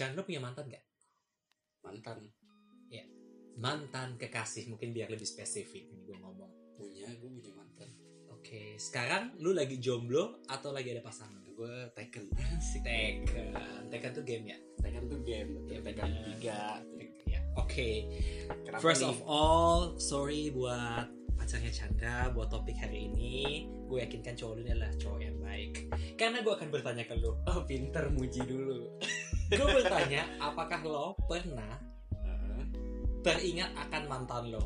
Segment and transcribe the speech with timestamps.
[0.00, 0.80] Chan lo punya mantan gak
[1.84, 2.24] mantan.
[3.60, 6.48] Mantan kekasih mungkin biar lebih spesifik ini gue ngomong.
[6.80, 7.92] Punya gue punya mantan.
[8.32, 11.44] Oke sekarang lu lagi jomblo atau lagi ada pasangan?
[11.52, 12.32] Gue Tekken.
[12.80, 13.52] Tekken.
[13.92, 14.58] Tekken tuh game ya?
[14.80, 16.24] Tekken tuh game Ya, Tekken bener.
[16.32, 16.60] tiga.
[17.28, 17.90] Ya oke.
[18.64, 19.12] Kenapa First nih?
[19.12, 23.68] of all, sorry buat pacarnya Chandra buat topik hari ini.
[23.84, 25.84] Gue yakin kan cowok lu adalah cowok yang baik.
[26.16, 27.36] Karena gue akan bertanya ke lu.
[27.44, 28.88] oh pinter muji dulu
[29.50, 31.74] Gue bertanya, apakah lo pernah
[33.26, 34.62] teringat akan mantan lo?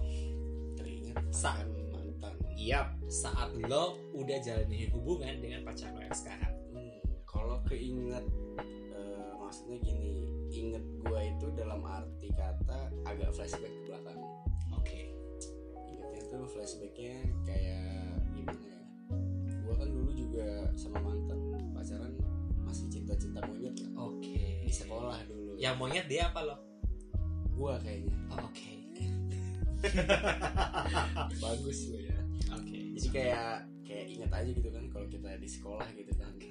[0.77, 6.55] teringat Sa- akan mantan Yap, saat lo udah jalani hubungan dengan pacar lo yang sekarang.
[6.71, 8.25] Hmm, kalau keinget
[8.95, 14.21] eh, maksudnya gini inget gue itu dalam arti kata agak flashback ke belakang
[14.71, 15.11] Oke.
[15.91, 18.81] ingetnya tuh flashbacknya kayak gimana ya
[19.51, 21.39] gue kan dulu juga sama mantan
[21.75, 22.15] pacaran
[22.75, 24.67] masih cinta-cinta monyet lah Oke.
[24.67, 26.59] di sekolah dulu Yang monyet dia apa lo?
[27.55, 28.73] gue kayaknya Oh, Oke.
[31.39, 32.19] bagus gue ya
[32.51, 32.79] Oke.
[32.99, 33.55] jadi kayak
[33.87, 36.51] kayak inget aja gitu kan kalau kita di sekolah gitu kan Oke.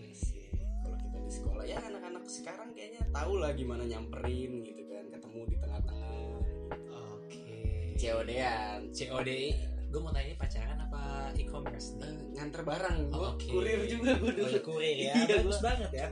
[0.80, 5.40] kalau kita di sekolah ya anak-anak sekarang kayaknya tahu lah gimana nyamperin gitu kan ketemu
[5.52, 6.16] di tengah-tengah
[7.20, 7.52] Oke.
[8.00, 9.30] COD-an COD.
[9.92, 10.80] Gue mau tanya ini pacaran
[11.34, 11.96] e-commerce?
[11.98, 13.48] Eh, nganter barang gue Oke.
[13.48, 15.14] kurir juga gue Oh, dulu ya, kurir ya.
[15.20, 15.66] Iya, Bagus gua.
[15.66, 16.08] banget ya.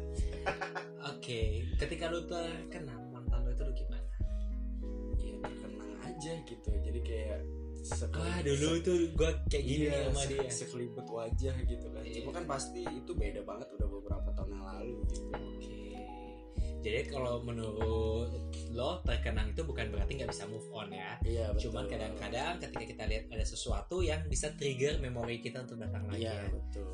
[1.07, 1.39] Oke,
[1.75, 3.99] ketika lu terkenal mantan lu itu lu gimana?
[5.15, 7.39] ya terkenang aja gitu jadi kayak
[7.79, 10.49] sekeli- Wah, dulu tuh gua kayak gini iya, sama se- dia.
[10.51, 12.13] sekelibet wajah gitu kan Iya.
[12.19, 15.77] cuma kan pasti itu beda banget udah beberapa tahun yang lalu gitu Oke.
[16.81, 18.29] Jadi kalau menurut
[18.71, 21.15] lo terkenang itu bukan berarti nggak bisa move on ya.
[21.21, 25.79] iya betul Cuman kadang-kadang ketika kita lihat ada sesuatu yang bisa trigger memori kita untuk
[25.79, 26.47] datang lagi iya ya.
[26.49, 26.87] betul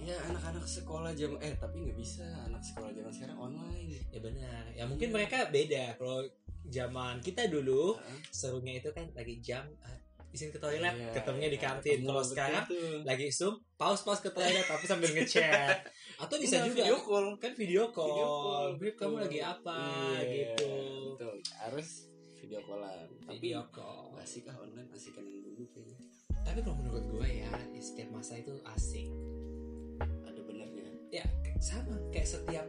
[0.00, 4.62] ya anak-anak sekolah jam eh tapi nggak bisa anak sekolah zaman sekarang online Ya benar.
[4.74, 5.94] Ya mungkin mereka beda.
[5.94, 6.26] Kalau
[6.66, 8.18] zaman kita dulu Heeh.
[8.30, 9.98] serunya itu kan lagi jam eh,
[10.30, 11.98] izin ke toilet, Iya, ketemunya di iya, kantin.
[11.98, 13.02] ketemu Kalau sekarang tuh.
[13.02, 15.76] lagi zoom pause pause ke toilet tapi sambil ngechat.
[16.22, 17.26] Atau bisa Enggak, juga video call.
[17.36, 19.78] kan video call, Video call, Beb, kamu lagi apa?
[19.82, 20.20] Iya,
[20.54, 20.70] gitu.
[21.18, 21.34] betul.
[21.56, 21.88] Harus
[22.38, 23.08] video callan.
[23.26, 24.14] Tapi video call.
[24.20, 25.98] asik ah online asik kan yang dulu kayaknya.
[26.40, 29.08] Tapi kalau menurut gue ya di setiap masa itu asik.
[30.00, 31.26] Ada benernya ya
[31.58, 31.98] sama.
[32.14, 32.66] Kayak setiap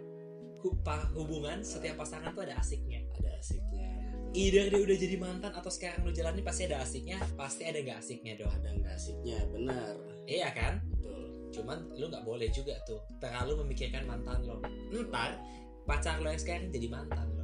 [1.14, 3.06] hubungan setiap pasangan tuh ada asiknya.
[3.22, 4.01] Ada asiknya
[4.32, 8.00] either dia udah jadi mantan atau sekarang lu jalani pasti ada asiknya pasti ada nggak
[8.00, 9.94] asiknya dong ada nggak asiknya benar
[10.28, 11.22] iya kan betul
[11.52, 15.36] cuman lu nggak boleh juga tuh terlalu memikirkan mantan lo ntar
[15.84, 17.42] pacar lo yang sekarang jadi mantan lo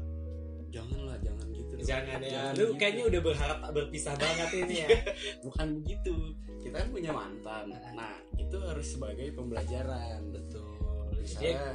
[0.68, 1.88] janganlah jangan gitu dong.
[1.88, 2.30] Jangan ya.
[2.30, 2.74] Jangan Lu gitu.
[2.76, 4.90] kayaknya udah berharap berpisah banget ini ya.
[5.46, 6.14] bukan begitu
[6.60, 10.76] kita kan punya mantan nah itu harus sebagai pembelajaran Betul.
[11.18, 11.66] Jadi misalnya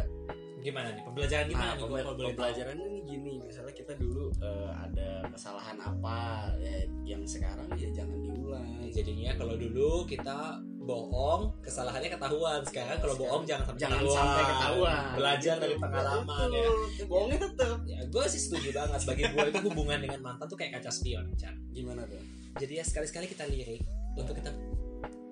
[0.62, 1.02] gimana nih?
[1.02, 1.78] Pembelajaran gimana nah, nih?
[1.78, 2.30] Gua pembe- kalau boleh tahu.
[2.32, 6.18] pembelajarannya nih gini misalnya kita dulu eh, ada kesalahan apa
[6.56, 10.38] ya, yang sekarang ya jangan diulang Jadinya kalau dulu kita
[10.78, 12.60] bohong, kesalahannya ketahuan.
[12.60, 14.18] Sekarang kalau Sekarang bohong jangan sampai jangan ketahuan.
[14.18, 15.62] sampai ketahuan Belajar Gitu.
[15.62, 16.62] dari pengalaman ya.
[16.68, 17.06] Betul.
[17.06, 19.00] bohongnya tetap Ya, gue sih setuju banget.
[19.02, 21.54] Bagi gue itu hubungan dengan mantan tuh kayak kaca spion, Chan.
[21.70, 22.20] gimana tuh
[22.54, 23.80] Jadi ya sekali-sekali kita lirik
[24.12, 24.52] untuk kita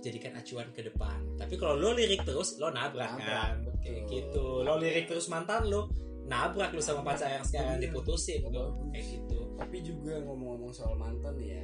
[0.01, 1.19] jadikan acuan ke depan.
[1.37, 3.55] Tapi kalau lo lirik terus, lo nabrak, Nabrak, kan.
[3.69, 3.81] betul.
[3.85, 4.47] Kayak gitu.
[4.65, 5.93] Lo lirik terus mantan lo,
[6.25, 7.91] nabrak lu sama pacar yang sekarang Iya.
[7.91, 8.77] diputusin lo.
[8.91, 9.39] Kayak gitu.
[9.61, 11.61] tapi juga ngomong-ngomong soal mantan ya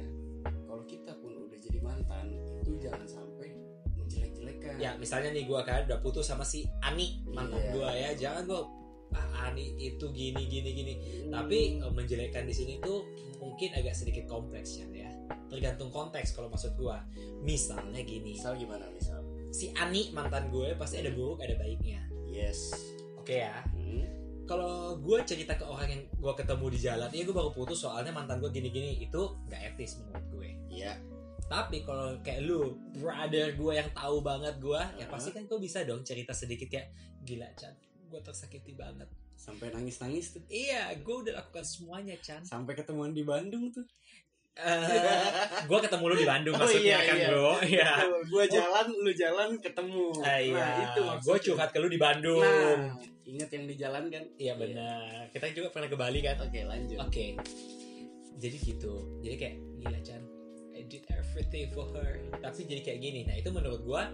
[0.69, 2.29] kalau kita pun udah jadi mantan
[2.61, 3.49] itu jangan sampai
[3.97, 7.71] menjelek-jelekan Ya misalnya nih gue kan udah putus sama si Ani mantan Iya.
[7.73, 8.61] gue ya, jangan gue
[9.17, 10.93] ah, Ani itu gini gini gini.
[11.25, 11.33] Hmm.
[11.33, 13.01] Tapi eh, menjelekkan di sini tuh
[13.41, 14.85] mungkin agak sedikit kompleks ya.
[15.47, 16.97] Tergantung konteks kalau maksud gue.
[17.41, 22.03] Misalnya gini, misal gimana misal si Ani mantan gue pasti ada buruk ada baiknya.
[22.27, 22.75] yes
[23.15, 23.63] Oke ya.
[23.71, 24.03] Hmm.
[24.43, 28.11] Kalau gue cerita ke orang yang gue ketemu di jalan, iya gue baru putus soalnya
[28.11, 30.49] mantan gue gini-gini itu nggak etis menurut gue.
[30.69, 30.95] iya
[31.47, 35.11] Tapi kalau kayak lu, brother gue yang tahu banget gue, ya Uh-huh.
[35.11, 36.91] pasti kan gue bisa dong cerita sedikit kayak
[37.23, 37.71] gila Chan,
[38.05, 39.07] gue tersakiti banget.
[39.33, 42.41] sampai nangis-nangis tuh Iya, gue udah lakukan semuanya Chan.
[42.41, 43.85] sampai ketemuan di Bandung tuh
[45.69, 47.27] gue ketemu lu di Bandung Oh, maksudnya iya, kan iya.
[47.29, 47.51] bro.
[47.61, 47.91] Iya.
[48.25, 50.53] gue jalan lu jalan ketemu iya.
[50.55, 52.41] nah itu gue curhat ke lu di Bandung.
[52.41, 55.27] nah ingat yang di jalan kan Iya benar.
[55.35, 56.39] Kita juga pernah ke Bali kan.
[56.39, 57.35] oke lanjut Oke.
[58.37, 58.93] Jadi gitu.
[59.19, 60.21] Jadi kayak gila Chan.
[60.77, 62.21] I did everything for her.
[62.39, 63.25] Tapi jadi kayak gini.
[63.25, 64.07] Nah, itu menurut gua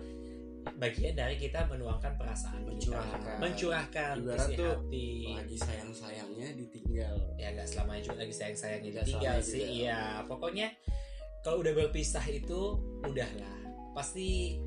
[0.79, 2.71] bagian dari kita menuangkan perasaan kita.
[2.73, 3.37] Mencurahkan.
[3.39, 5.09] mencurahkan Ibarat isi tuh hati.
[5.35, 9.63] lagi sayang-sayangnya ditinggal Ya nggak selamanya juga lagi sayang-sayangnya Nggak ditinggal sih.
[9.83, 10.67] Iya, pokoknya
[11.43, 13.59] kalau udah berpisah itu udahlah.
[13.93, 14.57] Pasti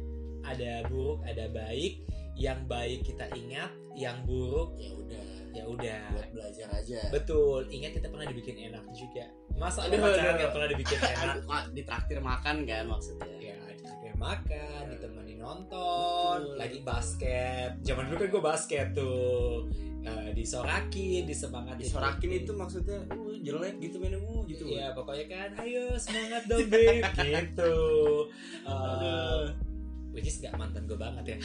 [0.44, 2.04] ada buruk, ada baik.
[2.36, 5.24] Yang baik kita ingat, yang buruk ya udah
[5.56, 9.24] ya udah buat belajar aja betul ingat kita pernah dibikin enak juga
[9.56, 11.36] masa ada pacaran yang pernah dibikin enak?
[11.72, 13.28] Ditraktir makan kan maksudnya?
[13.40, 16.58] Ya ditraktir makan ditemani nonton Betul.
[16.60, 17.70] lagi basket.
[17.82, 19.68] Zaman dulu kan gue basket tuh.
[20.06, 24.62] Eh, disorakin disemangatin disorakin itu maksudnya uh jelek gitu mainnya uh gitu.
[24.70, 27.74] Iya pokoknya kan ayo semangat dong babe gitu.
[28.62, 29.50] Aduh.
[30.14, 31.38] which is gak mantan gue banget ya.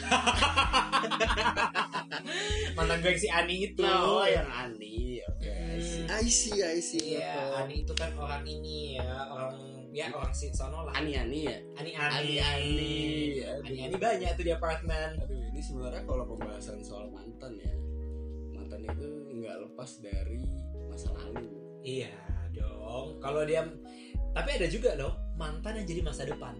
[2.78, 3.84] Mantan gue yang si Ani itu.
[3.84, 5.44] Oh yang Ani oke.
[5.44, 5.71] Hmm.
[6.12, 9.56] I see I see Iya, Ani itu kan orang ini ya, orang
[9.90, 10.92] ya orang si sono lah.
[10.92, 12.12] Ani Ani ya Ani Ani.
[12.12, 12.94] Ani Ani.
[13.64, 15.16] Ani Ani banyak tuh di apartemen.
[15.18, 17.72] Aduh ini sebenarnya kalau pembahasan soal mantan ya
[18.52, 20.40] mantan itu nggak lepas dari
[20.86, 21.48] masa lalu
[21.80, 22.12] Iya
[22.52, 23.16] dong.
[23.18, 23.64] Kalau dia
[24.32, 26.56] tapi ada juga loh mantan yang jadi masa depan.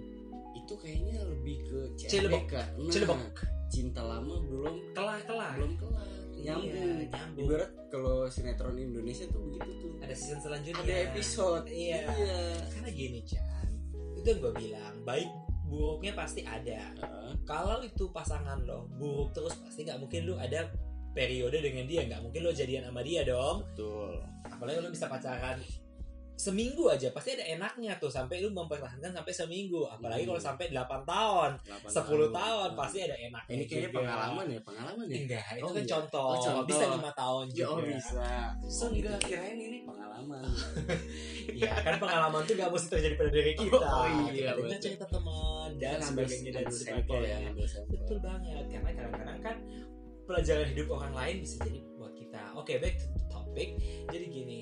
[0.52, 2.46] itu kayaknya lebih ke Cilebok.
[2.46, 2.54] CLBK.
[2.78, 3.18] Nah, Cilebok.
[3.66, 5.56] cinta lama belum Kelar kelar.
[5.58, 7.44] belum kelar nyambung Iya, nyambung.
[7.46, 10.82] ibarat kalau sinetron Indonesia tuh begitu tuh Ada season selanjutnya.
[10.82, 12.02] ada episode Iya.
[12.68, 13.66] Karena gini Chan,
[14.14, 15.30] itu yang gue bilang baik
[15.64, 16.92] buruknya pasti ada.
[16.92, 17.32] Heeh.
[17.42, 20.68] Kalau itu pasangan lo buruk terus pasti nggak mungkin lu ada
[21.10, 23.64] periode dengan dia nggak mungkin lo jadian sama dia dong.
[23.64, 25.58] betul apalagi lu bisa pacaran
[26.42, 30.30] seminggu aja pasti ada enaknya tuh sampai lu mempertahankan sampai seminggu apalagi Hmm.
[30.32, 31.50] kalau sampai 8 tahun
[31.86, 31.94] 10
[32.32, 33.98] tahun pasti ada enaknya ini kayaknya juga.
[34.02, 35.86] pengalaman ya pengalaman ya enggak itu Oh, kan iya.
[35.88, 36.26] contoh.
[36.26, 36.64] Oh, contoh.
[36.66, 38.26] bisa lima tahun Ya, juga oh bisa
[38.66, 39.28] So, oh, enggak gitu.
[39.28, 40.42] kirain ini pengalaman
[41.62, 45.70] ya kan pengalaman tuh gak mesti terjadi pada diri kita Oh, iya, kita cerita teman
[45.76, 49.56] dan sebagainya dan ya sebagainya sampel betul banget karena kadang-kadang kan
[50.22, 53.68] pelajaran hidup orang lain bisa jadi buat kita oke back to the topic
[54.08, 54.60] jadi gini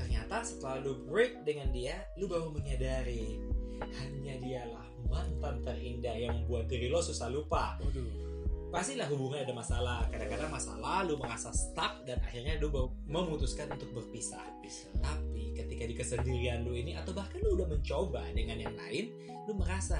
[0.00, 3.36] ternyata setelah lu break dengan dia lu baru menyadari
[3.84, 7.76] hanya dialah mantan terindah yang membuat diri lo susah lupa.
[7.82, 8.28] Waduh.
[8.70, 10.06] pastilah hubungan ada masalah.
[10.14, 12.70] Kadang-kadang masalah lu merasa stuck dan akhirnya lu
[13.10, 14.46] memutuskan untuk berpisah.
[14.62, 19.10] Bisa tapi ketika di kesendirian lu ini atau bahkan lu udah mencoba dengan yang lain
[19.50, 19.98] lu merasa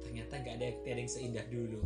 [0.00, 1.84] ternyata nggak ada ada yang seindah dulu.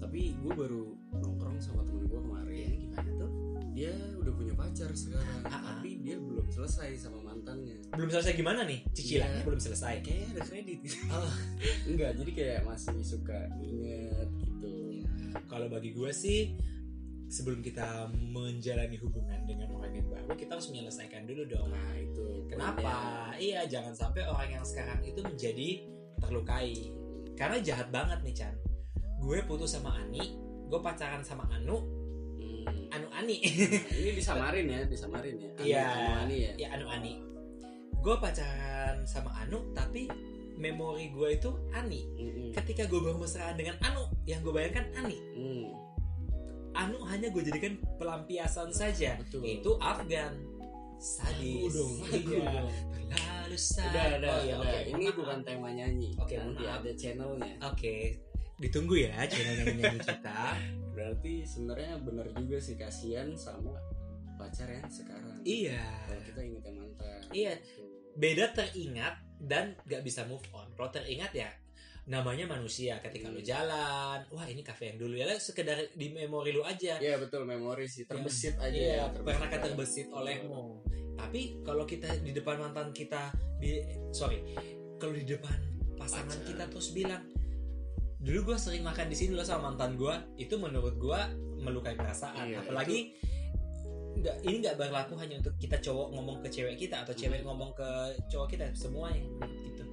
[0.00, 4.90] Tapi gue baru nongkrong sama temen gue ya kemarin gimana tuh dia udah punya pacar
[4.92, 5.62] sekarang Ah, ah.
[5.78, 7.78] tapi dia belum selesai sama mantannya.
[7.94, 8.82] Belum selesai gimana nih?
[8.90, 9.46] Cicilannya Iya.
[9.46, 9.94] belum selesai.
[10.02, 10.78] Kayaknya ada kredit.
[11.14, 11.32] Oh.
[11.86, 14.72] enggak jadi kayak masih suka inget gitu.
[15.46, 16.58] Kalau bagi gue sih
[17.30, 21.70] sebelum kita menjalani hubungan dengan orang yang baru kita harus menyelesaikan dulu dong.
[21.70, 23.30] Nah itu kenapa?
[23.38, 25.68] iya jangan sampai orang yang sekarang itu menjadi
[26.18, 26.90] terlukai.
[27.38, 28.54] Karena jahat banget nih Chan.
[29.22, 30.34] Gue putus sama Ani
[30.66, 31.46] gue pacaran sama.
[31.50, 31.99] Anu
[33.20, 35.84] Ani Nah, ini disamarin ya disamarin ya Anu- Iya.
[35.86, 37.12] Anu Ani ya ya Anu Ani
[37.94, 40.08] gue pacaran sama Anu tapi
[40.54, 42.48] memori gue itu Ani Mm-mm.
[42.52, 45.68] ketika gue baru mesraan dengan Anu yang gue bayangkan Ani Hmm.
[46.72, 50.32] Anu hanya gue jadikan pelampiasan saja betul yaitu Afgan
[50.96, 52.60] sadis dong, Iya.
[53.02, 54.68] terlalu sadis udah udah, oh, ya, udah.
[54.76, 54.90] oke.
[54.92, 56.78] ini bukan tema nyanyi Oke, nanti maaf.
[56.78, 57.96] ada channelnya oke
[58.60, 60.40] ditunggu ya channel nyanyi kita
[61.00, 63.72] berarti sebenarnya bener juga sih kasihan sama
[64.36, 67.52] pacar yang sekarang iya kalau kita inget yang mantan Iya.
[67.56, 67.82] Gitu.
[68.12, 71.48] beda teringat dan gak bisa move on kalau teringat ya
[72.06, 73.48] namanya manusia ketika lu Hmm.
[73.48, 77.44] jalan wah ini kafe yang dulu ya lah, sekedar di memori lu aja Iya betul
[77.44, 79.64] memori sih terbesit aja Iya, ya terbesit pernah kan aja.
[79.64, 80.64] terbesit olehmu.
[81.14, 83.78] Tapi kalau kita di depan mantan kita di
[84.10, 84.42] sorry,
[84.96, 85.54] kalau di depan
[85.94, 86.48] pasangan Pacar.
[86.48, 87.22] kita terus bilang,
[88.20, 91.20] dulu gue sering makan di sini loh sama mantan gue, itu menurut gue
[91.58, 92.52] melukai perasaan.
[92.52, 93.16] Iya, Apalagi
[94.20, 97.56] nggak ini nggak berlaku hanya untuk kita cowok ngomong ke cewek kita atau cewek Hmm.
[97.56, 97.88] ngomong ke
[98.28, 99.24] cowok kita semuanya
[99.64, 99.84] gitu.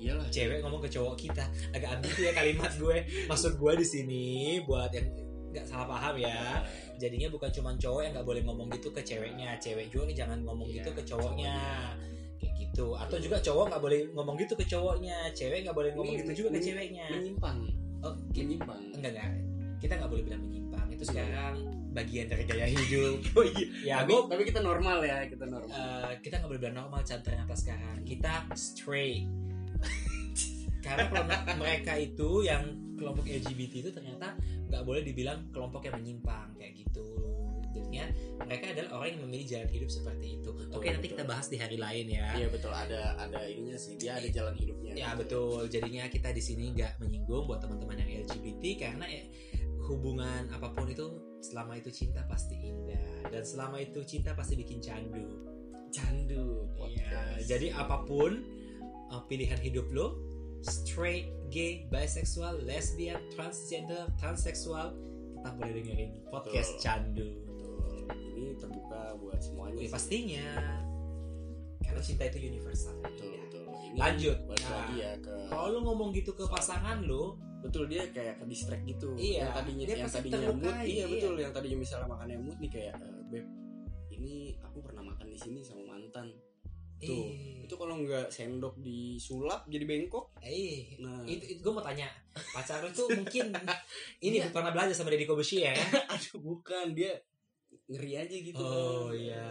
[0.00, 1.44] iyalah Cewek ngomong ke cowok kita
[1.76, 3.04] agak ambigu ya kalimat gue.
[3.28, 4.24] Maksud gue di sini
[4.64, 5.12] buat yang
[5.50, 6.62] nggak salah paham ya
[6.96, 10.70] jadinya bukan cuma cowok yang nggak boleh ngomong gitu ke ceweknya cewek juga jangan ngomong
[10.70, 11.90] Iya, gitu ke cowoknya kayak
[12.70, 12.94] gitu.
[12.96, 15.16] Atau juga cowok nggak boleh ngomong gitu ke cowoknya.
[15.34, 17.06] Cewek nggak boleh ngomong Ini gitu juga ke ceweknya.
[17.10, 17.58] menyimpang.
[18.00, 19.30] Oh menyimpang enggak enggak.
[19.80, 20.86] Kita nggak boleh bilang menyimpang.
[20.88, 21.10] Itu Iya.
[21.10, 21.54] sekarang
[21.90, 23.16] bagian dari gaya hidup.
[23.36, 23.66] Oh iya.
[23.82, 26.00] Ya tapi, gue tapi kita normal ya kita normal.
[26.22, 27.96] kita nggak boleh bilang normal ternyata sekarang.
[28.06, 29.26] Kita straight.
[30.84, 32.62] Karena kelompok mereka itu yang
[32.96, 34.32] kelompok LGBT itu ternyata
[34.70, 37.04] nggak boleh dibilang kelompok yang menyimpang kayak gitu
[37.70, 38.04] jadinya
[38.42, 40.50] mereka adalah orang yang memilih jalan hidup seperti itu.
[40.74, 41.14] Oke nanti betul.
[41.18, 42.26] kita bahas di hari lain ya.
[42.34, 42.72] Iya betul.
[42.74, 43.94] Ada ada ininya sih.
[43.96, 44.92] Dia ada jalan hidupnya.
[44.98, 45.66] Ya betul.
[45.70, 49.24] Jadinya kita di sini nggak menyinggung buat teman-teman yang LGBT karena ya,
[49.86, 51.06] hubungan apa pun itu
[51.40, 53.30] selama itu cinta pasti indah.
[53.30, 55.46] Dan selama itu cinta pasti bikin candu.
[55.90, 58.46] Candu Iya, jadi apa pun
[59.10, 60.18] uh, pilihan hidup lo,
[60.62, 64.94] straight, gay, bisexual, lesbian, transgender, transseksual,
[65.40, 66.84] tetap boleh dengerin podcast Betul.
[66.84, 67.28] Candu.
[68.12, 70.46] Ini terbuka buat semuanya Ya, pastinya.
[71.80, 72.94] Karena cinta itu universal.
[73.00, 73.40] Betul Iya.
[73.42, 73.64] betul.
[73.80, 74.36] Ini Lanjut.
[74.44, 74.72] balik Nah.
[74.76, 78.84] lagi ya ke kalau lu ngomong gitu ke pasangan lu betul dia kayak ke distract
[78.84, 79.12] gitu.
[79.14, 80.64] Iya, yang tadinya dia yang tadinya mood.
[80.64, 81.04] terlukai, iya iya.
[81.08, 81.34] betul.
[81.36, 83.46] Yang tadinya misalnya makannya mood nih kayak "Eh, beb
[84.10, 86.28] ini aku pernah makan di sini sama mantan.
[87.00, 90.36] Tuh, eh, itu kalau nggak sendok disulap jadi bengkok.
[90.38, 91.24] Eh nah.
[91.24, 92.04] itu, itu gue mau tanya.
[92.52, 93.48] Pacar lu tuh mungkin
[94.20, 94.52] ini Iya.
[94.52, 95.72] pernah belajar sama Deddy Kobushi ya?
[96.12, 96.92] Aduh bukan.
[96.92, 97.16] Dia
[97.90, 99.42] ngeri aja gitu Oh iya.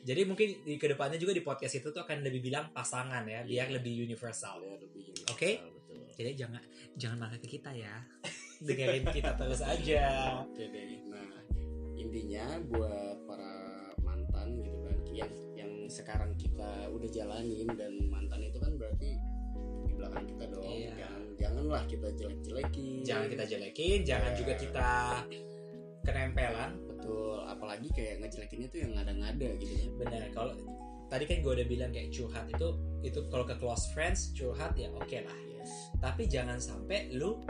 [0.00, 3.44] Jadi mungkin di ke depannya juga di podcast itu tuh akan lebih bilang pasangan ya,
[3.44, 3.76] biar Iya.
[3.80, 4.60] lebih universal.
[4.60, 5.50] Lebih universal, Oke.
[5.60, 6.62] betul Jadi jangan
[6.96, 7.94] jangan marah ke kita ya.
[8.66, 10.04] Dengerin kita terus aja.
[10.44, 11.04] Oke deh.
[11.08, 11.40] Nah,
[11.96, 13.52] intinya buat para
[14.00, 19.16] mantan gitu kan yang yang sekarang kita udah jalanin dan mantan itu kan berarti
[19.84, 20.64] di belakang kita dong.
[20.64, 20.92] Iya.
[20.96, 23.00] Jangan janganlah kita jelek-jelekin.
[23.04, 24.38] Jangan kita jelekin, jangan Iya.
[24.40, 24.88] juga kita
[26.04, 26.70] kenempelan.
[27.10, 29.90] Betul, apalagi kayak ngejelekinnya tuh yang ngada-ngada gitu kan.
[29.98, 30.20] Bener.
[30.30, 30.52] Kalau
[31.06, 32.68] tadi kan gue udah bilang kayak curhat itu
[33.02, 35.38] itu kalau ke close friends curhat ya oke lah.
[35.50, 35.70] Yes.
[35.98, 37.42] Tapi jangan sampai lu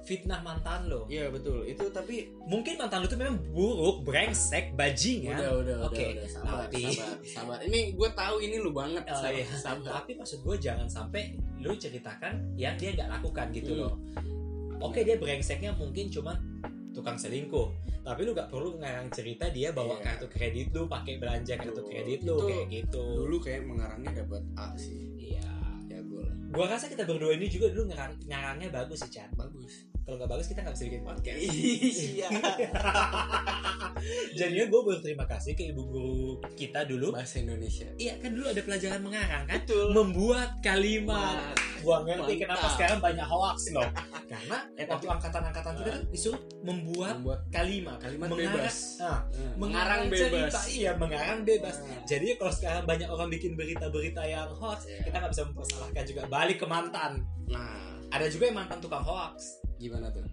[0.00, 1.08] fitnah mantan lo.
[1.08, 1.64] Iya betul.
[1.64, 5.34] Itu tapi Mungkin mantan lu tuh memang buruk, brengsek, bajingan.
[5.34, 7.58] udah udah Oke, udah udah sabar, tapi- sabar sabar.
[7.64, 9.02] Ini gue tahu ini lu banget.
[9.02, 9.46] Oh, sabar, iya.
[9.50, 9.90] sabar.
[9.98, 11.22] Tapi maksud gue jangan sampai
[11.58, 13.80] lu ceritakan yang dia nggak lakukan gitu Hmm.
[13.82, 13.94] loh.
[14.78, 16.36] Oke dia brengseknya mungkin cuman
[16.94, 17.68] tukang selingkuh,
[18.00, 20.04] tapi lu nggak perlu ngarang cerita dia bawa Iya.
[20.06, 21.90] kartu kredit lu, pakai belanja kartu Betul.
[21.90, 23.04] kredit lu Itu kayak gitu.
[23.26, 25.02] Dulu kayak mengarangnya dapat A sih.
[25.18, 25.50] Iya.
[25.90, 26.34] Jago lah.
[26.54, 29.28] Gua rasa kita berdua ini juga dulu ngarang ngarangnya bagus sih Chan.
[29.34, 29.90] Bagus.
[30.04, 31.38] Kalau nggak bagus kita nggak bisa bikin podcast.
[31.40, 32.28] Iya.
[34.36, 37.10] Jadinya gue berterima kasih ke ibu guru kita dulu.
[37.10, 37.86] Bahasa Indonesia.
[37.96, 39.56] Iya kan dulu ada pelajaran mengarang kan.
[39.58, 39.90] Betul.
[39.90, 41.54] Membuat kalimat.
[41.80, 42.42] Gua ngerti Mantap.
[42.42, 43.88] kenapa sekarang banyak hoax loh.
[44.24, 48.76] Karena Eh, waktu angkatan-angkatan kita kan disuruh membuat membuat kalimat, Kalimat Mengarang- bebas.
[48.96, 50.22] Nah, Nah, mengarang bebas.
[50.22, 51.74] cerita, iya mengarang bebas.
[51.80, 55.00] Nah, Jadi kalau sekarang banyak orang bikin berita-berita yang hoax, Iya.
[55.02, 56.20] kita nggak bisa mempersalahkan juga.
[56.26, 57.10] Balik ke mantan.
[57.48, 59.58] Nah, Ada juga yang mantan tukang hoax.
[59.76, 60.24] Gimana tuh?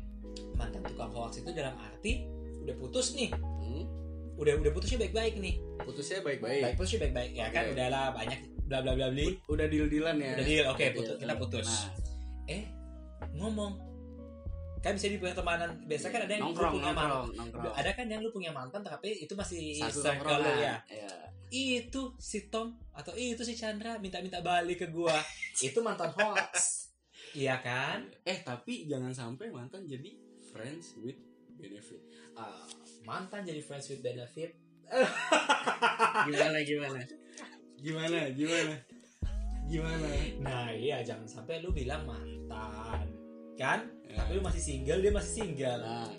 [0.53, 2.23] Mantan tukang hoax itu dalam arti
[2.61, 3.83] udah putus nih, Hmm?
[4.35, 6.61] udah udah putusnya baik-baik nih, Putusnya baik-baik.
[6.63, 7.73] baik putusnya baik-baik ya kan Oke.
[7.73, 9.27] udahlah banyak bla bla bla bli.
[9.45, 10.31] Udah deal-dealan ya.
[10.33, 11.21] Udah deal, oke, Udah putus- deal.
[11.21, 11.67] kita putus.
[11.67, 11.89] Nah,
[12.47, 12.63] Eh
[13.31, 13.73] ngomong
[14.79, 17.73] kan bisa di pertemanan biasa kan ada yang lu nongkrong, punya mantan nongkrong, nongkrong.
[17.75, 21.09] ada kan yang lu punya mantan tapi itu masih Satu circle lu ya Iya.
[21.51, 25.13] itu si Tom atau itu si Chandra minta-minta balik ke gua
[25.61, 26.80] itu mantan hoax
[27.33, 30.11] iya kan Eh, tapi jangan sampai mantan jadi
[30.51, 31.15] friends with
[31.55, 32.01] benefit.
[32.33, 32.65] Ah,
[33.01, 34.51] mantan jadi friends with benefit
[36.27, 36.99] Gimana gimana?
[37.77, 38.19] Gimana?
[38.31, 38.73] Gimana?
[39.65, 40.07] Gimana?
[40.43, 43.07] nah iya jangan sampai lu bilang mantan
[43.55, 44.19] kan Ya.
[44.19, 46.11] tapi lu masih single dia masih single Nah,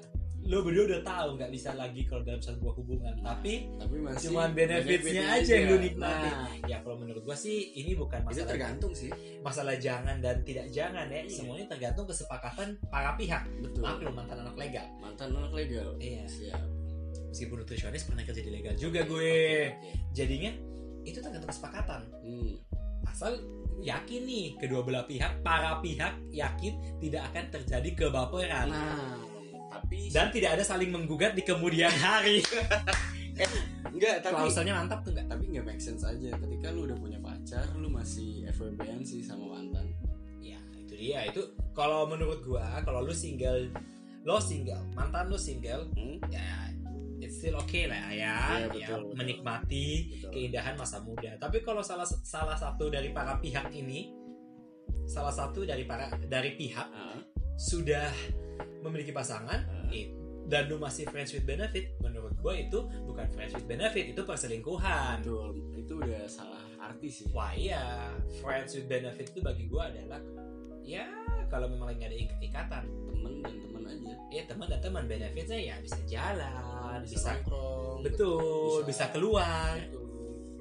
[0.42, 3.14] lu berdua udah tahu nggak bisa lagi kalau dalam sebuah hubungan.
[3.22, 6.28] Tapi tapi masih cuman benefitsnya aja yang lu nikmati.
[6.28, 9.10] Nah, ya kalau menurut gua sih ini bukan itu masalah tergantung sih.
[9.42, 11.22] masalah jangan dan tidak jangan ya.
[11.22, 11.30] Iya.
[11.30, 13.42] semuanya tergantung kesepakatan para pihak.
[13.62, 13.82] Betul.
[13.86, 14.86] maaf lu mantan anak legal.
[14.98, 15.88] Mantan anak legal.
[16.02, 16.26] iya.
[16.26, 16.62] Siap.
[17.32, 19.72] meskipun nutrisionis pernah kerja di legal juga gue.
[20.12, 20.52] jadinya
[21.06, 22.02] itu tergantung kesepakatan.
[22.22, 22.54] Hmm.
[23.02, 23.34] asal
[23.82, 28.70] yakin nih kedua belah pihak para pihak yakin tidak akan terjadi kebaperan.
[28.70, 29.31] Nah,
[29.72, 32.44] tapi dan tidak ada saling menggugat di kemudian hari
[33.92, 37.18] enggak, tapi klausulnya mantap tuh nggak tapi nggak make sense aja ketika lu udah punya
[37.18, 39.88] pacar lu masih FWB-an sih sama mantan
[40.44, 41.40] ya itu dia itu
[41.72, 43.72] kalau menurut gua kalau lu single
[44.28, 46.20] lo single mantan lu single hmm?
[46.28, 46.72] ya
[47.22, 49.14] it's still okay lah ya, Iya, ya betul, betul.
[49.14, 50.30] menikmati Betul.
[50.34, 51.30] keindahan masa muda.
[51.38, 54.10] Tapi kalau salah salah satu dari para pihak ini,
[55.06, 57.22] salah satu dari para dari pihak Ah,
[57.54, 58.10] sudah
[58.80, 59.88] memiliki pasangan ah.
[59.90, 64.20] it- dan lu masih friends with benefit, menurut gue itu bukan friends with benefit, itu
[64.20, 65.22] perselingkuhan.
[65.22, 68.10] betul itu udah salah arti sih Wah iya,
[68.42, 70.18] friends with benefit itu bagi gue adalah
[70.82, 71.06] ya
[71.46, 75.58] kalau memang lagi ada ik- ikatan, temen dan teman aja ya teman dan teman benefitnya
[75.62, 79.78] ya bisa jalan, bisa, bisa, nongkrong betul, bisa- bisa keluar.
[79.78, 80.01] Betul.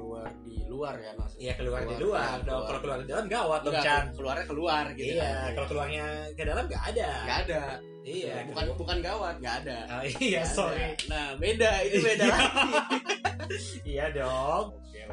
[0.01, 2.63] Keluar di luar ya maksudnya Iya keluar di luar dong.
[2.65, 4.03] Kalau keluar di dalam gawat dong Chan.
[4.11, 5.49] keluarnya keluar gitu Iya, kan.
[5.53, 7.09] kalau keluarnya ke dalam nggak ada.
[7.21, 7.61] nggak ada
[8.01, 10.49] Iya, bukan bukan gawat nggak ada Oh, iya, ada.
[10.49, 10.85] sorry.
[11.05, 12.33] nah beda itu beda Iya.
[12.33, 12.69] lagi
[13.93, 14.65] Iya dong.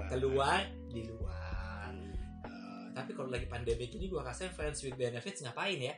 [0.08, 1.92] Keluar di luar.
[2.44, 5.94] Eh, tapi kalau lagi pandemi ini gua rasain friends with benefits ngapain ya?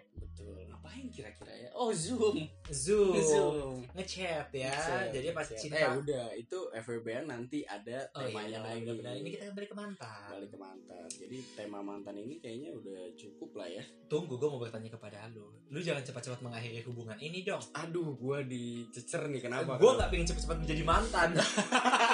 [0.91, 1.71] Ngapain kira-kira ya?
[1.79, 2.37] Oh zoom.
[2.67, 3.79] Zoom, zoom.
[3.95, 4.75] Ngechat ya.
[4.75, 5.79] Ngechat, jadi pas cinta.
[5.79, 6.27] Eh udah.
[6.35, 8.91] Itu FWB nanti ada oh iya temanya lagi.
[8.99, 10.29] benar ini kita kembali ke mantan.
[10.35, 11.07] Balik ke mantan.
[11.07, 13.85] Jadi tema mantan ini kayaknya udah cukup lah ya.
[14.11, 15.47] Tunggu gue mau bertanya kepada lu.
[15.71, 17.63] Lu jangan cepat-cepat mengakhiri hubungan ini dong.
[17.79, 19.47] Aduh gua dicecer nih.
[19.47, 19.79] Kenapa?
[19.79, 21.29] Gue nggak pengen cepet-cepet menjadi mantan.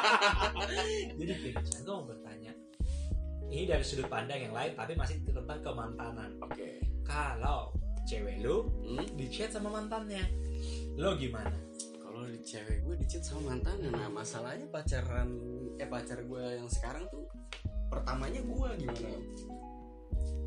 [1.18, 2.52] Jadi gue mau bertanya.
[3.46, 6.34] Ini dari sudut pandang yang lain tapi masih tentang kemantanan.
[6.44, 6.82] Oke.
[7.06, 7.70] Kalau
[8.06, 9.06] cewek lu hmm?
[9.18, 10.22] di chat sama mantannya.
[10.96, 11.52] Lo gimana?
[12.00, 15.28] Kalau di cewek gue di chat sama mantan nah masalahnya pacaran
[15.76, 17.28] eh pacar gue yang sekarang tuh
[17.90, 19.18] pertamanya gue gimana?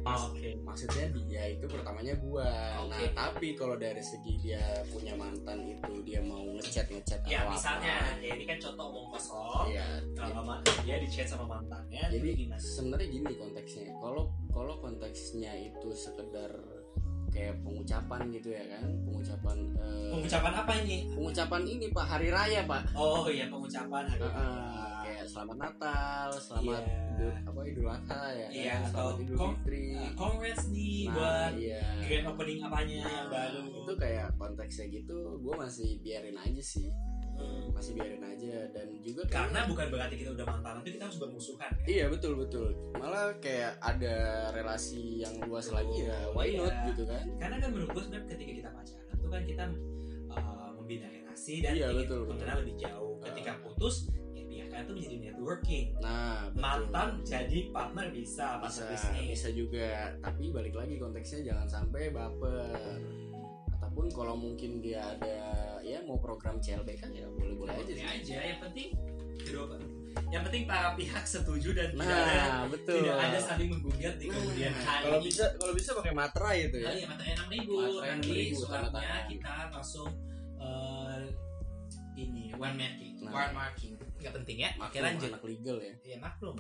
[0.08, 0.56] Oke.
[0.64, 2.48] maksudnya dia itu pertamanya gua.
[2.88, 3.12] Nah Oke.
[3.14, 7.94] tapi kalau dari segi dia punya mantan itu dia mau ngechat ngechat ya atau misalnya
[8.00, 9.66] apa, ya ini kan contoh omong kosong.
[9.76, 10.42] Iya, kalau
[10.88, 13.92] dia di chat sama mantannya jadi sebenarnya gini konteksnya.
[14.00, 16.52] Kalau kalau konteksnya itu sekedar
[17.30, 18.84] kayak pengucapan gitu ya kan?
[19.04, 20.98] Pengucapan eh, pengucapan apa ini?
[21.10, 22.82] pengucapan ini pak hari raya pak.
[22.94, 24.98] Oh iya pengucapan hari raya.
[25.00, 26.98] kayak selamat Natal selamat Iya.
[27.10, 28.52] idul apa idul adha ya kan?
[28.54, 29.86] Iya, selamat atau idul kom- fitri.
[29.92, 31.82] Uh, congrats nih nah buat iya.
[32.00, 36.88] grand opening apanya yang Nah, baru itu kayak konteksnya gitu gue masih biarin aja sih
[37.40, 37.72] Hmm.
[37.72, 41.18] masih biarin aja dan juga kayak- karena bukan berarti kita udah mantan itu kita harus
[41.18, 41.88] bermusuhan kan?
[41.88, 44.16] iya betul betul malah kayak ada
[44.52, 46.60] relasi yang luas lagi ya why Iya.
[46.60, 49.64] not gitu kan karena kan menurut gue sebenarnya ketika kita pacaran tuh kan kita
[50.30, 52.46] uh, membina relasi dan Iya, betul, betul.
[52.46, 53.62] lebih jauh ketika Uh.
[53.66, 53.96] putus
[54.30, 56.60] ya biarkan itu menjadi networking nah betul.
[56.60, 59.88] mantan jadi partner bisa bisa bisnis bisa juga
[60.20, 62.76] tapi balik lagi konteksnya jangan sampai baper
[64.00, 65.36] ataupun kalau mungkin dia ada
[65.84, 68.96] ya mau program CLBK ya boleh boleh aja sih aja yang penting
[69.36, 69.76] kedua
[70.32, 74.26] yang penting para pihak setuju dan tidak ada nah betul tidak ada saling menggugat di
[74.32, 77.50] kemudian Nah, hari kalau bisa kalau bisa pakai materai itu ya Oh iya, materai enam
[77.52, 77.76] ribu.
[78.00, 79.24] Nanti 6.000, tanda suratnya tangan.
[79.28, 80.10] kita langsung
[80.56, 81.20] eh,
[82.16, 83.32] ini one marking, Nah.
[83.36, 83.94] one marking.
[84.20, 84.70] Nggak penting ya.
[84.76, 85.30] Oke maklum lanjut.
[85.32, 86.56] anak legal ya Ya maklum.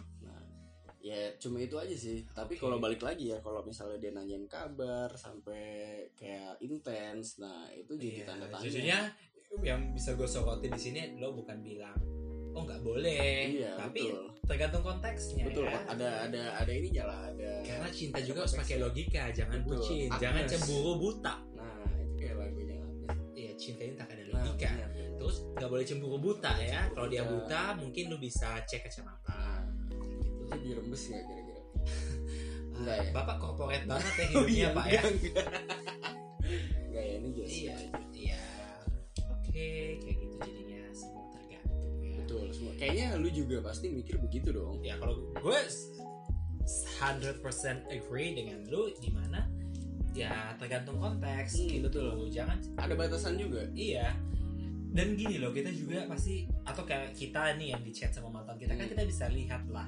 [1.00, 2.28] Nah, ya cuma itu aja sih.
[2.28, 2.62] Tapi Oke.
[2.62, 5.64] kalau balik lagi ya, kalau misalnya dia nanyain kabar sampai
[6.14, 8.64] kayak intens, nah itu jadi Iya, tanda tanya.
[8.64, 9.00] Jadinya
[9.64, 11.98] yang bisa gue sorotin di sini lo bukan bilang
[12.50, 14.26] oh nggak boleh, iya, tapi betul.
[14.44, 15.46] tergantung konteksnya.
[15.46, 15.80] Betul, ya.
[15.86, 17.62] ada ada ada ini lah, ada.
[17.62, 19.78] Karena cinta ada juga harus pakai logika, jangan Betul.
[19.80, 20.18] bucin, Agnes.
[20.20, 21.36] jangan cemburu buta.
[21.54, 22.82] Nah, itu kayak lagunya.
[23.38, 24.66] Iya, cinta ini tak ada Nah, logika.
[24.66, 24.90] benar.
[25.22, 26.82] Terus nggak boleh cemburu buta ya.
[26.90, 27.34] Kalau dia Buta.
[27.38, 29.29] buta, mungkin lo bisa cek kacamata.
[30.50, 31.62] Itu dirembes nggak kira-kira?
[32.80, 33.10] Enggak ya?
[33.12, 35.02] Bapak korporat banget ya Oh hidupnya iya, Pak ya.
[36.82, 38.00] enggak, ya, ini just Iya, aja.
[38.12, 38.42] iya.
[39.30, 39.68] Oke,
[40.00, 42.16] kayak gitu jadinya semua tergantung ya.
[42.18, 42.74] Betul, semua.
[42.76, 44.80] Kayaknya lu juga pasti mikir begitu dong.
[44.80, 45.92] Ya kalau gue s-
[46.98, 47.42] 100%
[47.88, 49.50] agree dengan lu di mana
[50.12, 51.84] ya tergantung konteks Hmm, gitu.
[51.86, 52.30] betul.
[52.30, 53.66] Jangan Ada batasan juga.
[53.72, 54.14] iya.
[54.90, 58.58] Dan gini loh, kita juga pasti atau kayak kita nih yang di chat sama mantan
[58.58, 58.92] kita kan Hmm.
[58.92, 59.86] kita bisa lihat lah.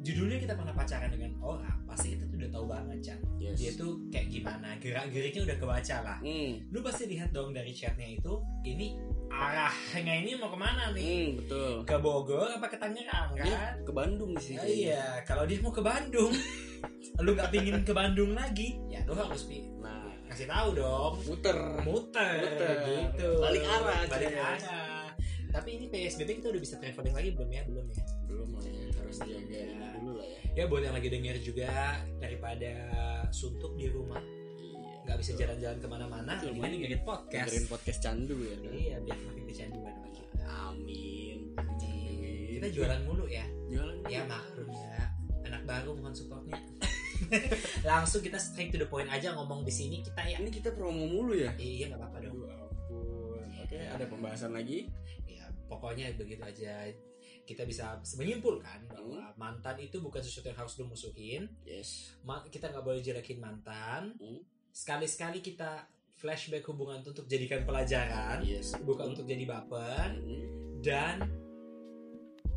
[0.00, 3.18] Judulnya kita pernah pacaran dengan orang, pasti kita tuh udah tahu banget Chan.
[3.36, 3.54] Yes.
[3.54, 6.18] Dia tuh kayak gimana, gerak-geriknya udah kebaca lah.
[6.20, 8.32] Hmm, lu pasti lihat dong dari chatnya itu
[8.62, 8.96] ini
[9.30, 11.72] arahnya ini mau ke mana nih hmm, betul.
[11.84, 14.52] ke Bogor apa ke Tangerang kan Dia ke Bandung sih.
[14.52, 14.74] Ya, kayaknya.
[14.74, 16.32] iya kalau dia mau ke Bandung
[17.22, 21.56] lu nggak pingin ke Bandung lagi ya lu harus pi- Nah, kasih tahu dong muter.
[21.80, 22.76] muter, Muter.
[22.82, 24.58] gitu Balik arah, balik arah
[25.50, 28.82] tapi ini PSBB kita udah bisa traveling lagi belum ya belum ya Belum lah ya,
[28.96, 30.38] harus jaga ini dulu lah ya.
[30.54, 31.66] ya buat yang lagi denger juga
[32.16, 32.70] daripada
[33.30, 34.22] suntuk di rumah
[34.56, 35.02] Iya.
[35.04, 36.70] nggak bisa jalan-jalan ke mana-mana Bang.
[36.70, 38.54] dengerin podcast Dengerin podcast candu ya.
[38.56, 38.70] kan?
[38.70, 41.38] iya biar makin kecanduan sama kita Amin.
[42.52, 43.96] kita jualan mulu ya Jualan.
[44.06, 45.02] ya maklum ya
[45.44, 46.58] anak baru mohon supportnya
[47.84, 51.04] langsung kita straight to the point aja ngomong di sini kita ya Ini kita promo
[51.04, 51.52] mulu ya.
[51.56, 53.44] iya nggak apa-apa dong Aduh ampun.
[53.60, 54.88] Oke, ada pembahasan lagi.
[55.70, 56.90] Ya pokoknya begitu aja
[57.46, 62.18] kita bisa menyimpulkan bahwa mantan itu bukan sesuatu yang harus dimusuhin Yes.
[62.22, 64.42] Ma- kita nggak boleh jelekin mantan Hmm.
[64.70, 65.86] sekali-sekali kita
[66.18, 68.74] flashback hubungan itu untuk jadikan pelajaran Yes.
[68.82, 70.82] bukan untuk jadi baper Hmm.
[70.82, 71.16] dan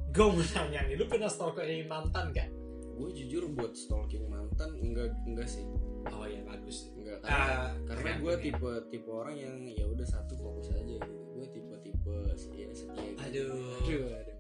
[0.10, 2.50] gue mau nanya nih lu pernah stalkerin mantan gak?
[2.94, 5.66] Gue jujur buat stalking mantan enggak enggak sih.
[6.10, 8.42] Oh ya bagus Enggak karena Ah, karena gue ya.
[8.42, 11.10] tipe tipe orang yang ya udah satu fokus aja gitu.
[11.34, 13.20] Gue tipe tipe ya setia gitu.
[13.22, 13.78] Aduh.
[13.80, 14.38] aduh, aduh.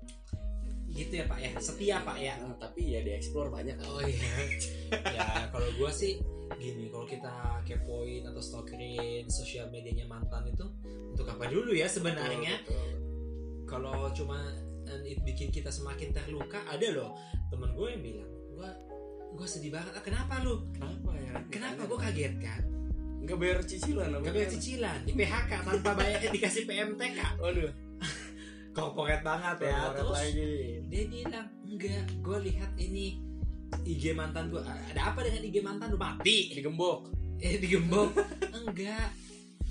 [0.89, 3.87] gitu ya pak ya setia pak ya Nah, tapi ya dieksplor banyak kan.
[3.87, 4.33] oh iya
[5.17, 6.21] ya kalau gue sih
[6.53, 7.33] gini kalau kita
[7.65, 10.69] kepoin atau stalkerin sosial medianya mantan itu
[11.09, 12.61] untuk apa dulu ya sebenarnya
[13.65, 14.37] kalau cuma
[14.85, 17.17] eh, bikin kita semakin terluka ada loh
[17.49, 18.31] temen gue yang bilang
[19.33, 19.91] gue sedih banget.
[19.97, 20.61] Ah, kenapa lu?
[20.77, 21.33] Kenapa ya?
[21.49, 21.81] kenapa?
[21.89, 22.61] Gue kaget kan?
[23.23, 24.99] Nggak bayar cicilan apa nggak bayar cicilan.
[25.07, 27.71] Di PHK tanpa bayar dikasih PMTK waduh.
[28.73, 30.51] Korporat banget ya Korporat terus lagi.
[30.91, 33.05] dia bilang enggak gue lihat ini
[33.87, 35.97] IG mantan gue ada apa dengan IG mantan lu?
[35.97, 36.51] Mati.
[36.51, 37.09] Digembok.
[37.41, 38.11] Eh digembok.
[38.59, 39.09] Enggak.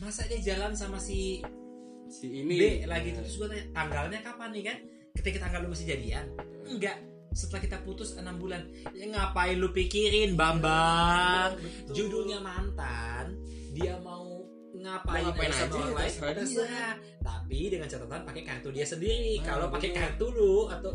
[0.03, 1.39] Masa dia jalan sama si
[2.11, 2.59] si ini?
[2.59, 3.15] B lagi?
[3.15, 4.79] Terus gue tanya tanggalnya kapan nih kan?
[5.15, 6.27] Ketika tanggal lu masih jadian.
[6.67, 8.65] Enggak setelah kita putus enam bulan.
[8.93, 11.57] Ya ngapain lu pikirin Bambang?
[11.57, 11.95] Betul.
[11.95, 13.37] judulnya mantan
[13.73, 15.65] dia mau ngapain, Mau ngapain aja.
[15.65, 19.37] sama orang lain terserah tapi dengan catatan pakai kartu dia sendiri.
[19.39, 20.93] Nah, kalau pakai kartu lu atau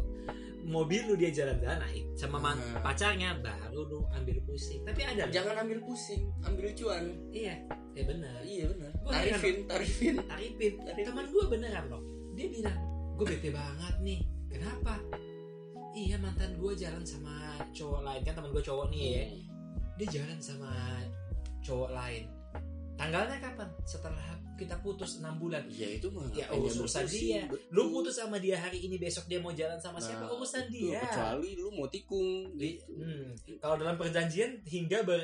[0.62, 2.84] mobil lu dia jalan-jalan nah, sama man- Nah.
[2.84, 4.84] pacarnya baru lu ambil pusing.
[4.84, 7.56] Tapi ada jangan ambil pusing ambil cuan iya
[7.94, 8.42] ya benar.
[8.44, 8.92] Iya benar.
[9.08, 10.14] Tarifin tarifin.
[10.22, 10.74] Tarifin.
[10.84, 11.06] Tarifin.
[11.08, 12.02] teman gue beneran loh.
[12.36, 12.78] Dia bilang
[13.16, 14.20] gue bete banget nih.
[14.48, 15.00] Kenapa
[15.98, 18.22] iya mantan gue jalan sama cowok lain.
[18.22, 19.26] Kan teman gue cowok nih ya.
[19.98, 20.72] Dia jalan sama
[21.66, 22.24] cowok lain.
[22.98, 23.70] Tanggalnya kapan?
[23.86, 24.26] Setelah
[24.58, 25.66] kita putus enam bulan.
[25.70, 27.46] Ya itu mah Ya, urusan dia.
[27.46, 27.62] Betul.
[27.74, 30.26] lu putus sama dia hari ini besok dia mau jalan sama siapa?
[30.26, 30.94] Nah, urusan betul.
[30.94, 31.02] dia.
[31.06, 32.94] Kecuali lu mau tikung Di- gitu.
[32.98, 33.26] hmm,
[33.62, 35.22] kalau dalam perjanjian hingga ber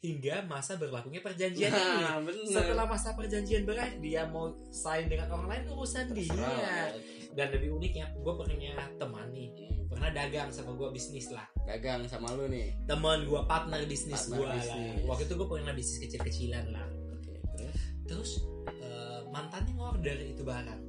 [0.00, 1.92] hingga masa berlakunya perjanjian ini.
[2.00, 6.88] nah benar setelah masa perjanjian berakhir dia mau sign dengan orang lain urusan dia
[7.34, 9.48] dan lebih uniknya gue pernah teman nih.
[9.90, 11.46] Pernah dagang sama gue bisnis lah.
[11.66, 12.74] Dagang sama lu nih?
[12.86, 14.62] Teman gue partner bisnis gue lah.
[15.06, 16.86] waktu itu gue pernah bisnis kecil-kecilan lah.
[17.16, 17.76] Oke terus?
[18.06, 18.30] Terus
[18.70, 20.82] eh, mantannya ngorder itu barang.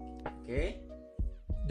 [0.45, 0.90] Oke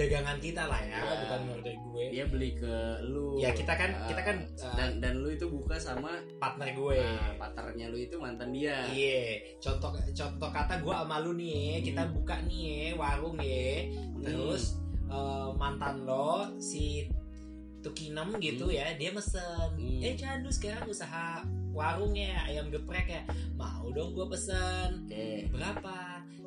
[0.01, 0.97] dagangan kita lah ya.
[0.97, 1.13] Ya.
[1.21, 2.05] bukan ngorder gue.
[2.09, 3.37] Dia beli ke lu.
[3.37, 6.97] Ya, kita kan- Ah, kita kan, ah, dan dan lu itu buka sama partner gue.
[6.97, 8.81] Nah, partnernya lu itu mantan dia.
[8.87, 12.13] Iya, contoh contoh kata gue sama lu nih, kita Hmm.
[12.13, 17.11] buka nih ya, warung ya, terus eh, mantan lo si
[17.81, 18.77] Tukinem gitu Hmm.
[18.77, 20.01] ya, dia mesen, Hmm.
[20.01, 23.23] eh Chan lu sekarang usaha warung ya, ayam geprek ya,
[23.55, 25.49] mau dong gue pesen, oke.
[25.49, 25.97] Berapa?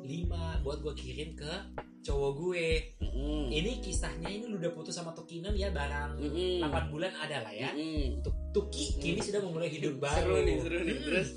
[0.04, 0.28] 5
[0.60, 1.52] buat gue kirim ke
[2.00, 2.66] cowok gue.
[3.00, 3.48] Mm-mm.
[3.48, 6.60] Ini kisahnya ini lu udah putus sama Tukinem ya, barang Mm-mm.
[6.62, 7.72] 8 bulan ada lah ya.
[7.72, 8.20] Mm-mm.
[8.20, 9.26] Tuk- Tuki kini Hmm.
[9.26, 10.14] sudah memulai hidup baru.
[10.14, 11.04] seru nih seru nih Hmm.
[11.04, 11.30] terus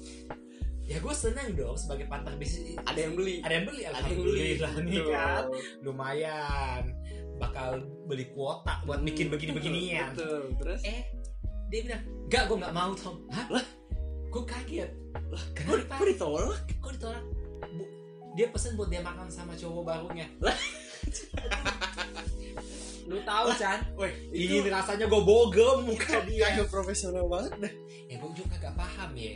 [0.83, 4.23] Ya gue seneng dong sebagai partner bisnis ada yang beli ada yang beli ada yang
[4.23, 5.43] beli alhamdulillah nih kan
[5.83, 6.83] lumayan
[7.35, 7.69] bakal
[8.05, 11.11] beli kuota buat Hmm, bikin begini-beginian betul terus eh
[11.67, 13.65] dia bilang enggak gue nggak mau Tom hah Lah?
[14.27, 14.91] gue kaget
[15.27, 17.23] Lah, kenapa kok ditolak kok ditolak
[18.37, 20.29] dia pesen buat dia makan sama cowok barunya
[23.07, 27.73] lu tahu Chan Woi, ini rasanya gue bogem muka dia kagak profesional banget dah.
[28.05, 29.33] ya gue juga kagak paham ya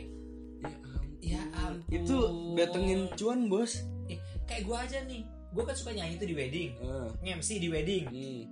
[0.62, 1.08] Ya ampun.
[1.18, 1.90] Ya ampun.
[1.90, 2.16] Itu
[2.54, 3.80] datengin cuan, Bos.
[4.44, 8.04] kayak gue aja nih gue kan suka nyanyi tuh di wedding Eh, nge-MC di wedding
[8.08, 8.42] hmm.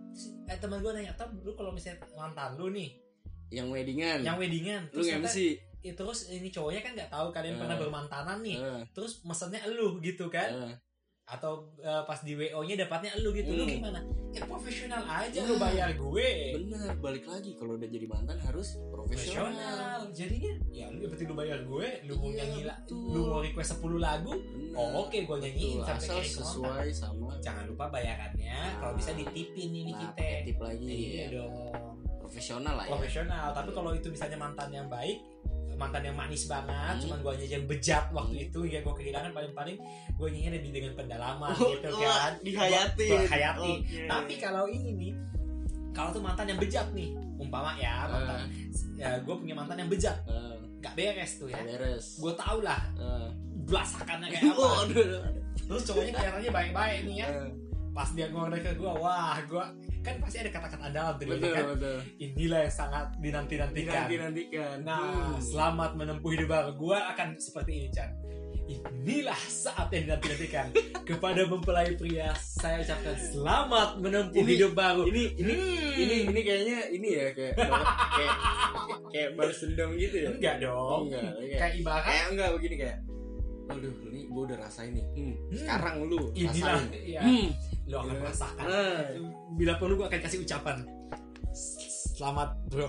[0.49, 2.97] Eh, teman gue nanya Tom lu kalau misalnya mantan lu nih
[3.53, 4.19] Yang weddingan.
[4.25, 7.59] yang weddingan lu kata- ya, terus ini cowoknya kan nggak tahu kalian Eh.
[7.59, 10.75] pernah bermantanan nih Eh, terus mesennya elu gitu kan eh.
[11.27, 13.73] atau eh, pas di wo nya dapatnya elu gitu lu Hmm.
[13.73, 15.47] gimana ya profesional aja Nah.
[15.47, 19.47] lu bayar gue Bener, balik lagi kalau udah jadi mantan harus profesional.
[19.47, 23.07] profesional jadinya ya lu penting lu bayar gue lu mau Iya, nyanyi betul.
[23.09, 24.75] lu mau request 10 lagu Bener.
[24.75, 26.43] oh oke gue nyanyiin Betul, sampai asal kayak kontak.
[26.45, 31.27] sesuai sama jangan lupa bayarannya kalau bisa ditipin ini nah, kita tip lagi iya ya.
[31.33, 31.55] dong
[32.21, 35.19] profesional lah ya profesional tapi kalau itu misalnya mantan yang baik
[35.81, 37.03] mantan yang manis banget Hmm.
[37.03, 38.47] cuman gue aja yang bejat waktu Hmm.
[38.47, 39.77] itu yang gue kehilangan paling-paling
[40.13, 42.33] gue nyanyi lebih dengan pendalaman Oh, gitu kan.
[42.39, 43.73] Dihayati Gua- gua hayati.
[43.81, 44.01] Oke.
[44.07, 45.13] tapi kalau ini nih
[45.91, 48.41] kalau tuh mantan yang bejat nih umpama ya mantan
[48.95, 50.17] ya gue punya mantan yang bejat.
[50.25, 51.57] Eh, nggak beres tuh ya.
[51.57, 52.07] Eh, beres.
[52.17, 53.29] Gue tau lah Eh.
[53.63, 54.61] belasakannya kayak apa.
[54.61, 55.23] Oh, aduh, aduh,
[55.59, 57.29] terus cowoknya kelihatannya baik-baik nih ya.
[57.33, 57.49] Eh,
[58.01, 59.65] pas dia ngomong ke gue wah gue
[60.01, 64.17] kan pasti ada kata-kata andalan tuh di betul kan betul inilah yang sangat dinanti-nantikan nanti
[64.17, 66.71] nantikan Nah, selamat menempuh hidup baru.
[66.73, 68.09] Gua akan seperti ini, Chan.
[68.67, 70.73] Inilah saat yang dinanti-nantikan.
[71.09, 75.05] Kepada mempelai pria, saya ucapkan selamat menempuh Ini- hidup baru.
[75.05, 76.01] ini ini Hmm.
[76.01, 78.37] ini ini kayaknya ini ya kayak kayak
[79.11, 81.01] kayak balas dendam gitu ya enggak dong.
[81.07, 82.99] enggak kayak Kayak ibarat kayak enggak begini kayak
[83.71, 85.55] aduh ini gue udah rasain nih hmm, Hmm.
[85.55, 87.49] sekarang lu inilah rasain ya, hmm.
[87.91, 88.23] Lo akan Iya.
[88.23, 88.65] merasakan.
[88.65, 89.03] Nah,
[89.53, 90.77] Bila perlu gua akan kasih ucapan.
[92.15, 92.87] Selamat, Bro.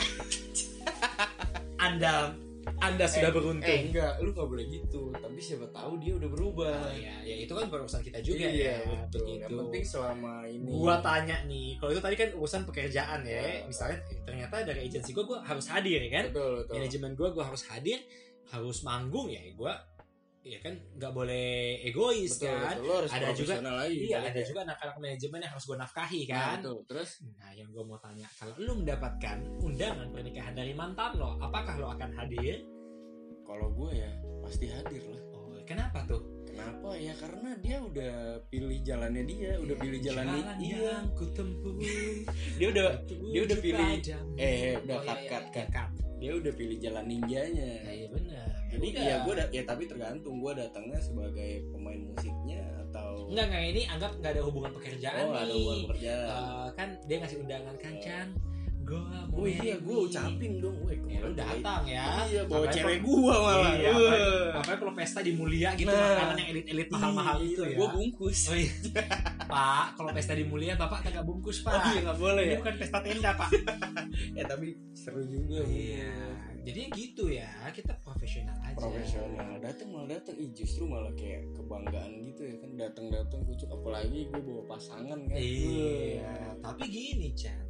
[1.80, 2.34] Anda
[2.76, 3.80] Anda sudah eh beruntung.
[3.88, 7.48] enggak lu gak boleh gitu tapi siapa tahu dia udah berubah Oh, ya, ya itu
[7.50, 9.00] kan urusan kita juga iya ya.
[9.00, 9.40] betul begitu.
[9.40, 13.64] yang penting selama ini gua tanya nih kalau itu tadi kan urusan pekerjaan ya Ya.
[13.64, 17.44] misalnya ternyata dari agensi gua gua harus hadir ya kan betul betul manajemen gua gua
[17.48, 17.98] harus hadir
[18.46, 19.72] harus manggung ya gua
[20.42, 21.48] ya kan nggak boleh
[21.82, 22.88] egois betul, kan betul.
[22.96, 24.46] Harus Ada juga- lagi iya balik ada ya.
[24.46, 26.78] juga anak-anak manajemen yang harus gua nafkahi Nah, kan betul.
[26.86, 31.74] terus nah yang gua mau tanya kalau lu mendapatkan undangan pernikahan dari mantan lo apakah
[31.76, 32.64] lo akan hadir
[33.42, 38.14] kalau gue ya pasti hadir lah oh kenapa tuh kenapa ya karena dia udah
[38.46, 41.74] pilih jalannya dia udah pilih jalannya Jalan iya yang ku tempuh
[42.56, 44.34] dia udah dia udah pilih padamu.
[44.36, 45.90] eh udah Oh, cut iya, iya, cut cut.
[46.20, 47.70] Dia udah pilih jalan ninjanya.
[47.80, 48.46] Nah, iya benar.
[48.70, 49.02] Jadi Udah.
[49.02, 54.12] ya gue ya tapi tergantung gue datangnya sebagai pemain musiknya atau Enggak, enggak ini anggap
[54.14, 55.54] nggak ada hubungan pekerjaan oh ada nih.
[55.56, 56.28] hubungan pekerjaan.
[56.30, 58.28] Eh, kan dia ngasih undangan kan Chan
[58.80, 60.74] gue mau oh iya gue ucapin dong.
[60.76, 62.04] Gue ya lu datang ya.
[62.26, 63.70] Iya bawa Apalagi cewek gua malah.
[63.72, 63.90] Iya,
[64.52, 66.10] apalagi kalau pesta di mulia gitu Nah.
[66.12, 67.76] makanan yang elit-elit mahal-mahal Iya, itu ya.
[67.78, 68.40] gue bungkus.
[68.46, 68.70] Oh, iya.
[69.50, 71.74] pak kalau pesta di mulia bapak kagak bungkus pak.
[71.74, 72.58] Oh iya nggak boleh ini ya?
[72.62, 73.50] bukan pesta tenda pak.
[74.36, 76.12] Ya tapi seru juga iya
[76.60, 78.76] jadi gitu ya kita profesional aja.
[78.76, 83.68] Profesional datang malah datang ih justru malah kayak kebanggaan gitu ya kan datang datang kucuk
[83.72, 85.36] apalagi gue bawa pasangan kan.
[85.40, 87.64] Iya, tapi gini Chan.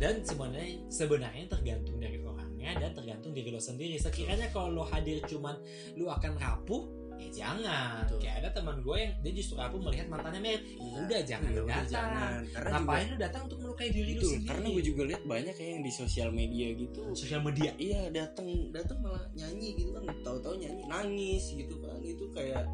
[0.00, 4.00] Dan sebenarnya sebenarnya tergantung dari orangnya dan tergantung diri lo sendiri.
[4.00, 5.54] Sekiranya kalau lo hadir cuman
[5.94, 6.82] lu akan rapuh,
[7.20, 8.02] ya jangan.
[8.02, 8.18] Betul.
[8.18, 10.62] Kayak ada teman gue yang dia justru rapuh melihat mantannya merit.
[10.66, 10.96] Iya.
[10.98, 11.90] Udah jangan Iya, udah datang.
[11.90, 12.40] jangan.
[12.50, 14.48] karena Ngapain lu datang untuk melukai diri juga, lu itu sendiri?
[14.48, 17.70] karena gue juga lihat banyak kayak yang di sosial media gitu sosial media.
[17.76, 22.64] iya datang datang malah nyanyi gitu kan tahu-tahu nyanyi nangis gitu kan itu kayak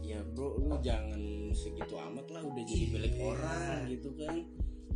[0.00, 2.92] ya bro lu jangan segitu amat lah udah jadi Iya.
[2.94, 4.36] milik orang gitu kan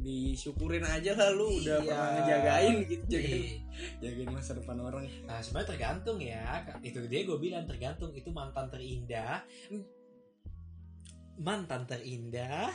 [0.03, 1.87] disyukurin aja lah lu udah Iya.
[1.87, 3.59] pernah ngejagain gitu jagain Iya.
[4.03, 6.45] jagain masa depan orang Nah, sebenarnya tergantung ya.
[6.83, 9.47] Itu dia gue bilang tergantung itu mantan terindah.
[11.39, 12.71] Mantan terindah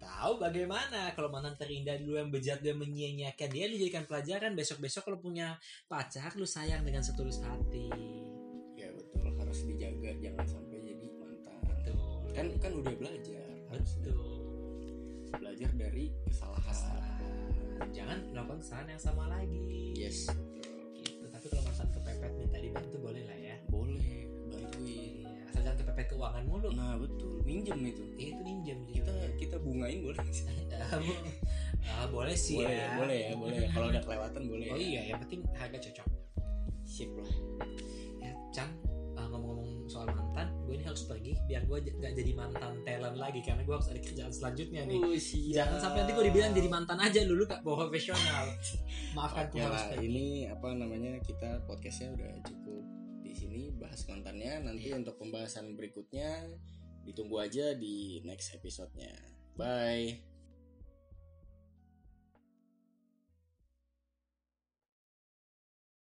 [0.00, 5.20] atau bagaimana kalau mantan terindah dulu yang bejat dia menyia-nyiakan dia dijadikan pelajaran besok-besok kalau
[5.20, 7.92] punya pacar lu sayang dengan setulus hati.
[8.74, 11.96] ya betul harus dijaga jangan sampai jadi mantan Betul.
[12.32, 14.19] kan kan udah belajar Betul.
[15.32, 17.88] Belajar dari kesalahan Kesalahan.
[17.90, 19.94] Jangan melakukan kesalahan yang sama lagi.
[19.94, 20.28] yes
[20.94, 21.24] Gitu.
[21.26, 23.56] Tapi kalau mantan kepepet minta dibantu boleh lah ya.
[23.66, 24.12] boleh
[24.46, 25.48] bantuin Iya.
[25.48, 26.68] Asal jangan kepepet keuangan mulu.
[26.70, 30.20] nah betul minjem itu Eh, itu minjem kita kita bungain boleh?
[31.80, 32.88] Ah, ah, boleh sih boleh ya.
[32.94, 34.80] boleh ya boleh ya kalau udah kelewatan boleh Oh ya.
[34.80, 36.06] iya, yang penting harga cocok.
[36.82, 37.30] sip lah
[40.90, 44.82] harus pergi biar gue gak jadi mantan talent lagi karena gue harus ada kerjaan selanjutnya
[44.84, 44.98] nih.
[45.00, 45.14] Oh.
[45.54, 48.44] Jangan sampai nanti gue dibilang jadi mantan aja dulu gak profesional.
[49.16, 50.06] Maafkan gue harus pergi.
[50.10, 52.82] ini apa namanya kita podcastnya udah cukup
[53.22, 54.66] di sini bahas mantannya.
[54.66, 54.98] Nanti Iya.
[54.98, 56.50] untuk pembahasan berikutnya
[57.06, 59.14] ditunggu aja di next episode-nya.
[59.56, 60.29] Bye.